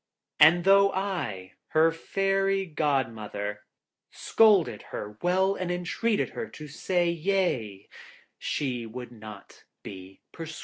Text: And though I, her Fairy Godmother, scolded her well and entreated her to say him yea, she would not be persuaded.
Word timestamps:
And 0.39 0.63
though 0.63 0.91
I, 0.93 1.53
her 1.67 1.91
Fairy 1.91 2.65
Godmother, 2.65 3.65
scolded 4.09 4.81
her 4.89 5.19
well 5.21 5.53
and 5.53 5.69
entreated 5.69 6.29
her 6.29 6.47
to 6.47 6.67
say 6.67 7.13
him 7.13 7.21
yea, 7.21 7.89
she 8.39 8.87
would 8.87 9.11
not 9.11 9.63
be 9.83 10.21
persuaded. 10.31 10.59